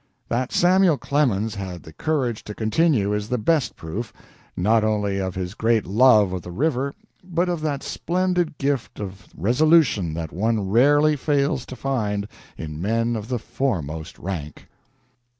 [0.29, 4.11] That Samuel Clemens had the courage to continue is the best proof,
[4.57, 9.27] not only of his great love of the river, but of that splendid gift of
[9.37, 12.27] resolution that one rarely fails to find
[12.57, 14.65] in men of the foremost rank.